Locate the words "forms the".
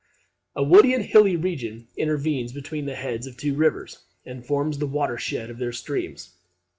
4.43-4.87